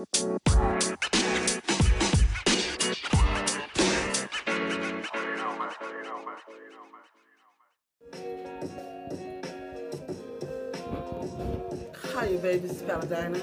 [0.00, 0.06] Hi,
[12.28, 12.70] you babies.
[12.70, 13.38] It's Paladina.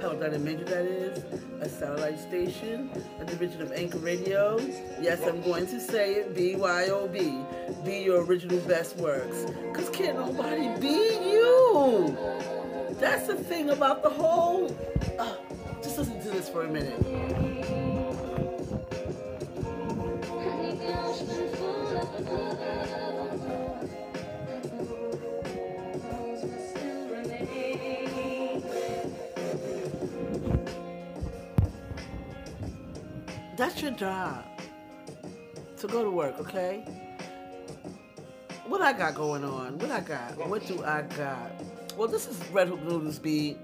[0.00, 1.22] Paladina Major, that is.
[1.60, 2.90] A satellite station,
[3.20, 4.58] a division of Anchor Radio.
[5.00, 6.34] Yes, I'm going to say it.
[6.34, 7.84] BYOB.
[7.84, 9.44] Be your original best works.
[9.72, 12.16] Because can't nobody be you.
[12.98, 14.76] That's the thing about the whole.
[15.16, 15.36] Uh,
[16.02, 16.98] listen to this for a minute.
[33.56, 34.44] That's your job.
[35.76, 36.84] To go to work, okay?
[38.66, 39.78] What I got going on?
[39.78, 40.36] What I got?
[40.48, 41.52] What do I got?
[41.96, 43.58] Well, this is Red Hook Noodles beat.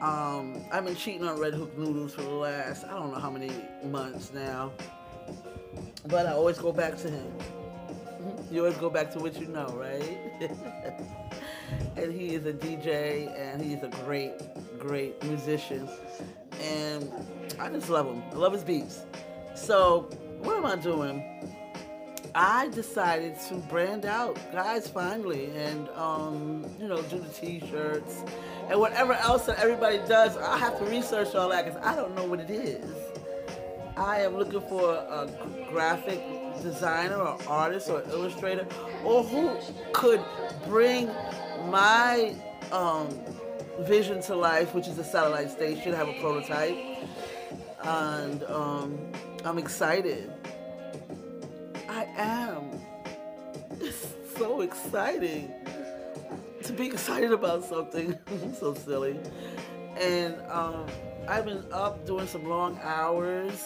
[0.00, 3.30] Um, I've been cheating on Red Hook Noodles for the last I don't know how
[3.30, 3.50] many
[3.84, 4.70] months now,
[6.06, 7.32] but I always go back to him.
[8.50, 10.50] You always go back to what you know, right?
[11.96, 14.34] and he is a DJ and he's a great,
[14.78, 15.88] great musician,
[16.62, 17.12] and
[17.58, 18.22] I just love him.
[18.30, 19.02] I love his beats.
[19.56, 20.02] So,
[20.42, 21.57] what am I doing?
[22.34, 28.22] I decided to brand out, guys, finally, and um, you know, do the T-shirts
[28.68, 30.36] and whatever else that everybody does.
[30.36, 32.84] I have to research all that because I don't know what it is.
[33.96, 35.28] I am looking for a
[35.70, 36.22] graphic
[36.62, 38.66] designer or artist or illustrator
[39.04, 39.56] or who
[39.92, 40.22] could
[40.66, 41.08] bring
[41.66, 42.34] my
[42.70, 43.08] um,
[43.80, 45.92] vision to life, which is a satellite station.
[45.94, 46.76] Have a prototype,
[47.82, 48.98] and um,
[49.44, 50.32] I'm excited.
[51.88, 52.70] I am.
[53.80, 55.52] It's so exciting
[56.62, 58.16] to be excited about something.
[58.58, 59.18] so silly.
[59.98, 60.86] And um,
[61.26, 63.64] I've been up doing some long hours.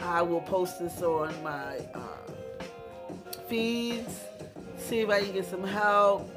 [0.00, 2.00] I will post this on my uh,
[3.48, 4.24] feeds.
[4.76, 6.30] See if I can get some help.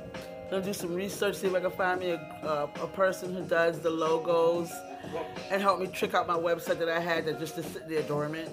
[0.50, 1.36] Gonna do some research.
[1.36, 4.72] See if I can find me a, uh, a person who does the logos
[5.50, 8.02] and help me trick out my website that I had that just to sit there
[8.04, 8.50] dormant.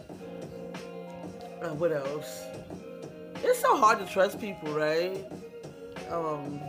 [1.62, 2.44] Uh, what else?
[3.42, 5.24] It's so hard to trust people, right?
[6.10, 6.60] Um,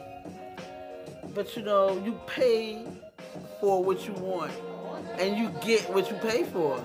[1.35, 2.85] but you know, you pay
[3.61, 4.51] for what you want,
[5.19, 6.83] and you get what you pay for.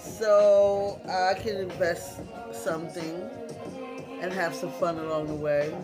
[0.00, 2.20] So I can invest
[2.52, 3.28] something
[4.20, 5.74] and have some fun along the way,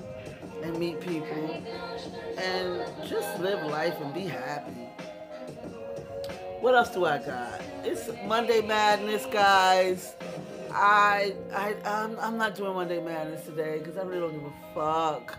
[0.62, 1.62] and meet people,
[2.38, 4.88] and just live life and be happy.
[6.60, 7.60] What else do I got?
[7.84, 10.14] It's Monday Madness, guys.
[10.74, 14.74] I I I'm, I'm not doing Monday Madness today because I really don't give a
[14.74, 15.38] fuck.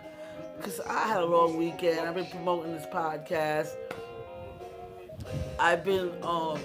[0.57, 1.99] Because I had a long weekend.
[1.99, 3.75] I've been promoting this podcast.
[5.59, 6.59] I've been um,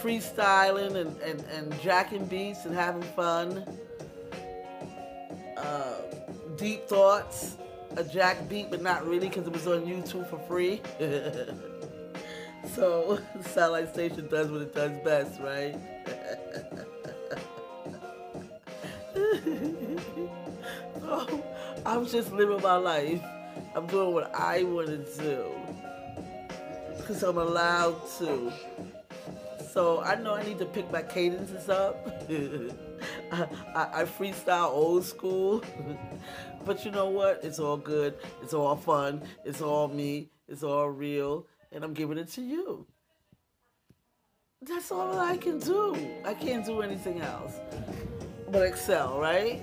[0.00, 3.64] freestyling and, and, and jacking beats and having fun.
[5.56, 5.94] Uh,
[6.56, 7.56] deep thoughts,
[7.96, 10.80] a jack beat, but not really because it was on YouTube for free.
[12.74, 15.76] so satellite station does what it does best, right?
[21.86, 23.22] I'm just living my life.
[23.74, 25.44] I'm doing what I want to do
[26.96, 28.52] because I'm allowed to.
[29.72, 32.06] So I know I need to pick my cadences up.
[33.32, 35.62] I, I, I freestyle old school,
[36.64, 37.40] but you know what?
[37.44, 38.14] It's all good.
[38.42, 39.22] It's all fun.
[39.44, 40.30] It's all me.
[40.48, 42.86] It's all real, and I'm giving it to you.
[44.62, 45.96] That's all I can do.
[46.24, 47.54] I can't do anything else
[48.50, 49.62] but excel, right?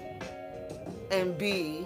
[1.12, 1.86] And be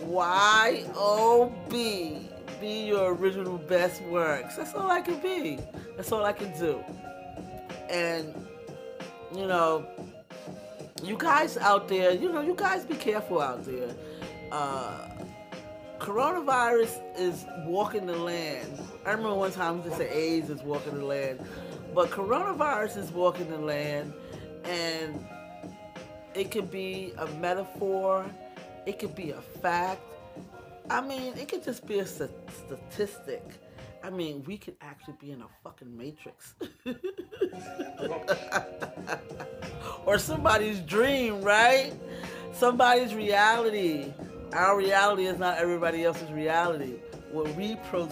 [0.00, 2.28] Y O B.
[2.60, 4.56] Be your original best works.
[4.56, 5.58] That's all I can be.
[5.96, 6.82] That's all I can do.
[7.90, 8.34] And
[9.34, 9.86] you know,
[11.02, 13.94] you guys out there, you know, you guys be careful out there.
[14.52, 15.08] Uh,
[15.98, 18.78] coronavirus is walking the land.
[19.06, 21.40] I remember one time they said AIDS is walking the land,
[21.94, 24.12] but coronavirus is walking the land,
[24.64, 25.26] and
[26.34, 28.24] it could be a metaphor,
[28.86, 30.00] it could be a fact.
[30.90, 33.42] I mean, it could just be a st- statistic.
[34.02, 36.54] I mean, we could actually be in a fucking matrix.
[40.06, 41.92] or somebody's dream, right?
[42.52, 44.12] Somebody's reality.
[44.52, 46.94] Our reality is not everybody else's reality.
[47.30, 48.10] What we pro-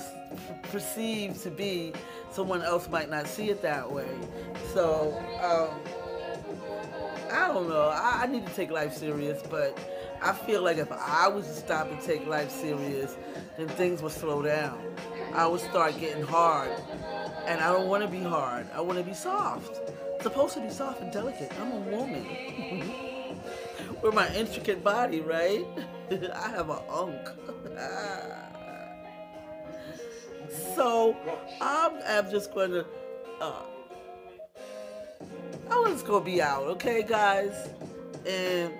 [0.71, 1.93] perceive to be,
[2.31, 4.09] someone else might not see it that way.
[4.73, 5.13] So,
[5.43, 5.71] um,
[7.31, 7.89] I don't know.
[7.89, 9.79] I, I need to take life serious, but
[10.23, 13.17] I feel like if I was to stop and take life serious,
[13.57, 14.81] then things would slow down.
[15.33, 16.71] I would start getting hard.
[17.47, 18.67] And I don't want to be hard.
[18.75, 19.81] I want to be soft.
[20.23, 21.53] Supposed to be soft and delicate.
[21.61, 22.27] I'm a woman.
[24.03, 25.65] With my intricate body, right?
[26.35, 27.29] I have a unk.
[30.75, 31.17] so
[31.61, 32.87] I'm, I'm just going to.
[33.41, 33.63] Uh,
[35.71, 37.69] I'm just gonna be out, okay, guys?
[38.27, 38.73] And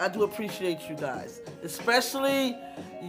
[0.00, 2.56] I do appreciate you guys, especially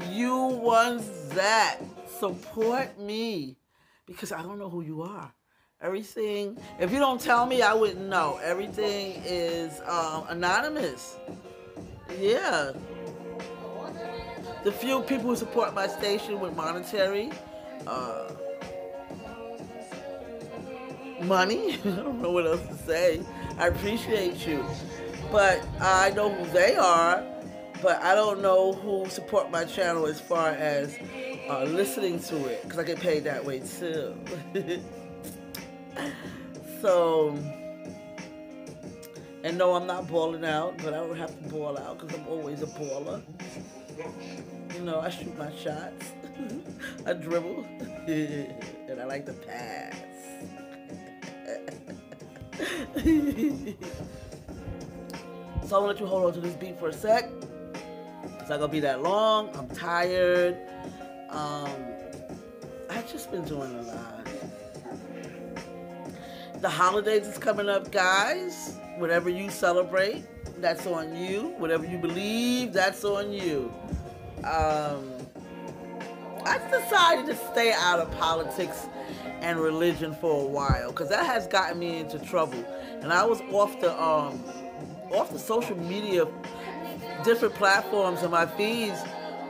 [0.10, 1.80] you ones that
[2.20, 3.58] support me
[4.06, 5.34] because I don't know who you are.
[5.82, 8.40] Everything, if you don't tell me, I wouldn't know.
[8.42, 11.18] Everything is um, anonymous.
[12.18, 12.72] Yeah.
[14.64, 17.32] The few people who support my station with monetary,
[17.86, 18.30] uh,
[21.24, 21.74] money.
[21.86, 23.22] I don't know what else to say.
[23.58, 24.66] I appreciate you.
[25.32, 27.24] But I know who they are,
[27.82, 30.98] but I don't know who support my channel as far as
[31.50, 34.16] uh, listening to it, because I get paid that way too.
[36.82, 37.38] so,
[39.44, 42.28] and no, I'm not balling out, but I don't have to ball out because I'm
[42.28, 43.22] always a baller.
[44.76, 46.12] You know, I shoot my shots,
[47.06, 47.66] I dribble,
[48.08, 50.13] and I like to pass.
[55.68, 57.30] So I'm gonna let you hold on to this beat for a sec.
[58.24, 59.50] It's not gonna be that long.
[59.56, 60.58] I'm tired.
[61.30, 61.72] Um,
[62.90, 64.28] I've just been doing a lot.
[66.62, 68.78] The holidays is coming up, guys.
[68.98, 70.24] Whatever you celebrate,
[70.62, 71.54] that's on you.
[71.58, 73.74] Whatever you believe, that's on you.
[74.44, 75.12] Um,
[76.46, 78.88] I decided to stay out of politics
[79.44, 82.64] and religion for a while because that has gotten me into trouble.
[83.02, 84.44] And I was off the um,
[85.12, 86.26] off the social media,
[87.24, 89.00] different platforms and my feeds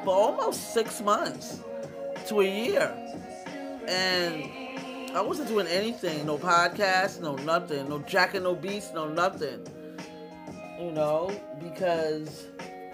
[0.04, 1.60] for almost six months
[2.28, 2.92] to a year,
[3.88, 4.44] and
[5.16, 6.25] I wasn't doing anything.
[6.25, 7.88] No podcast, no nothing.
[7.88, 9.66] No Jack and no Beats, no nothing.
[10.80, 11.31] You know,
[11.62, 12.48] because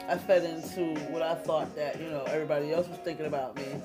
[0.09, 3.81] I fed into what I thought that you know everybody else was thinking about me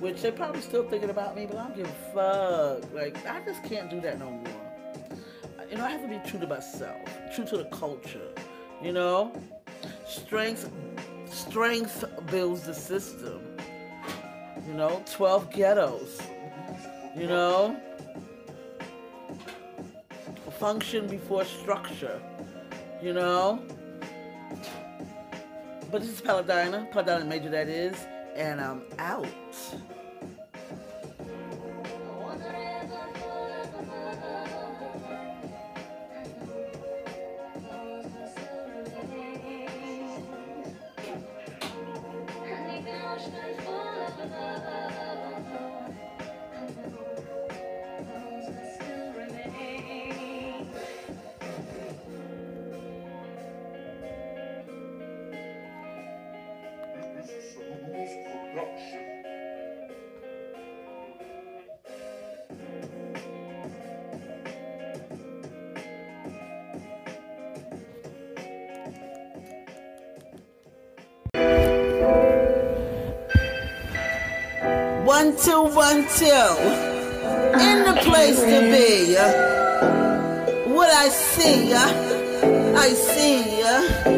[0.00, 2.94] which they're probably still thinking about me, but I don't give a fuck.
[2.94, 5.66] Like, I just can't do that no more.
[5.70, 6.96] You know, I have to be true to myself,
[7.34, 8.28] true to the culture.
[8.82, 9.32] You know,
[10.06, 10.70] strength,
[11.26, 13.40] strength builds the system.
[14.66, 16.20] You know, 12 ghettos.
[17.16, 17.76] You know,
[20.58, 22.20] function before structure.
[23.02, 23.62] You know,
[25.90, 27.94] but this is Paladina, Paladina Major that is,
[28.36, 29.26] and I'm out.
[75.18, 76.46] One, two, one, two.
[77.66, 79.14] In the place to be.
[80.70, 83.62] What I see, uh, I see.
[83.62, 84.08] Uh.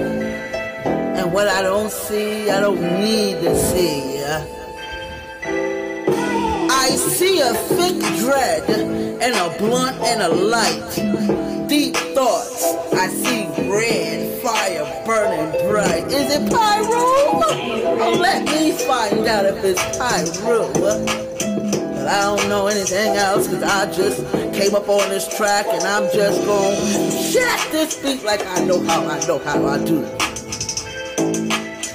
[1.19, 4.25] And what I don't see, I don't need to see.
[4.25, 4.45] Uh.
[6.69, 8.69] I see a thick dread
[9.23, 11.69] and a blunt and a light.
[11.69, 14.43] Deep thoughts, I see red
[15.09, 16.05] burning bright.
[16.13, 17.01] Is it Piru?
[18.05, 20.71] Oh, let me find out if it's Piru.
[20.75, 21.01] But
[22.07, 24.19] I don't know anything else because I just
[24.55, 28.63] came up on this track and I'm just going to jack this beat like I
[28.67, 30.05] know how I know how I do.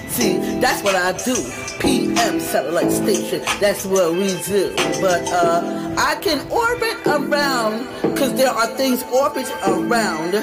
[0.10, 1.36] See, that's what I do.
[1.80, 4.74] PM satellite station, that's what we do.
[5.02, 10.34] But uh, I can orbit around because there are things orbiting around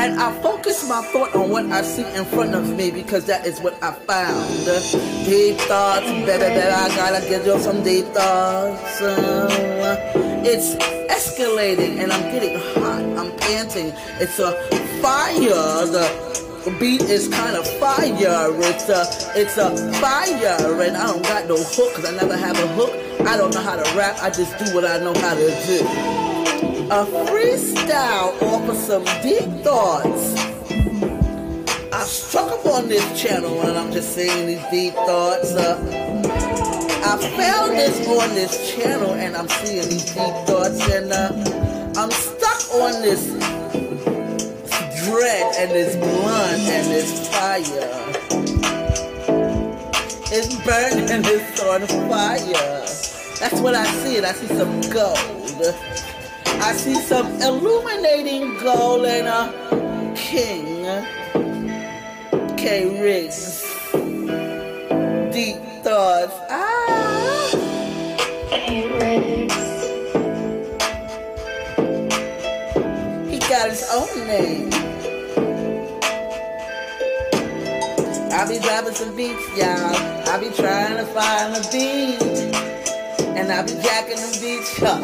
[0.00, 3.46] and I focus my thought on what I see in front of me because that
[3.46, 4.48] is what I found.
[5.26, 8.98] Deep thoughts, baby, baby, I gotta give you some deep thoughts.
[10.42, 10.74] It's
[11.12, 13.02] escalating and I'm getting hot.
[13.18, 13.92] I'm panting.
[14.18, 14.52] It's a
[15.02, 15.84] fire.
[16.64, 18.14] The beat is kind of fire.
[18.16, 19.04] It's a,
[19.38, 19.68] it's a
[20.00, 22.90] fire, and I don't got no hook because I never have a hook.
[23.26, 24.16] I don't know how to rap.
[24.22, 26.20] I just do what I know how to do
[26.90, 28.36] a freestyle
[28.74, 30.34] some deep thoughts.
[31.92, 35.54] I struck up on this channel and I'm just saying these deep thoughts.
[35.54, 35.76] Uh,
[37.04, 41.32] I found this on this channel and I'm seeing these deep thoughts and uh,
[41.96, 43.26] I'm stuck on this
[45.04, 48.10] dread and this blunt and this fire.
[50.32, 52.86] It's burning it's on fire.
[53.40, 56.19] That's what I see and I see some gold.
[56.62, 60.84] I see some illuminating gold and a king.
[62.56, 63.00] K.
[63.00, 63.64] Wrigs.
[65.32, 66.34] Deep thoughts.
[66.50, 67.50] Ah.
[73.28, 74.70] He got his own name.
[78.32, 79.96] I be driving some beats, y'all.
[80.28, 82.69] I be trying to find a beat.
[83.40, 85.02] And I be jacking the beats, y'all.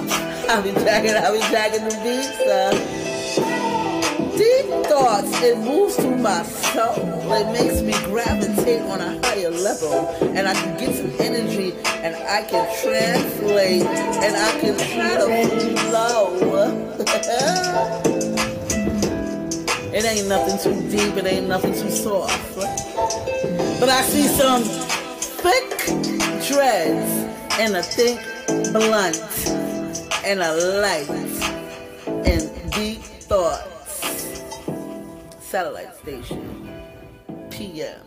[0.51, 2.71] I be jacking, I be jacking the beats, uh.
[4.37, 7.33] Deep thoughts, it moves through my soul.
[7.33, 10.11] It makes me gravitate on a higher level.
[10.37, 11.73] And I can get some energy
[12.05, 15.25] and I can translate and I can try to
[15.89, 16.37] flow.
[19.95, 22.55] it ain't nothing too deep, it ain't nothing too soft.
[23.81, 25.87] But I see some thick
[26.47, 27.26] dreads
[27.59, 28.21] and a thick
[28.73, 29.17] blunt
[30.25, 31.09] and a light
[32.07, 34.45] and deep thoughts.
[35.41, 36.69] Satellite station.
[37.51, 38.07] PM.